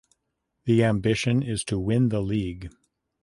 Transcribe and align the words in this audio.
The 0.65 0.83
ambition 0.83 1.43
is 1.43 1.63
to 1.65 1.77
win 1.77 2.09
the 2.09 2.21
league. 2.21 2.71